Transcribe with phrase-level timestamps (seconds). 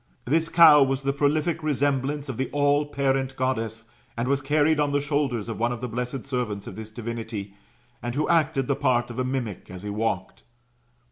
[0.25, 3.85] This cow was the prolific resemblance oi the alKparent Goddess,
[4.17, 7.53] and was carried on the shoulders of one of the blessed servants of this divinity,
[8.01, 10.41] and who acted the part of a mimic as he walked.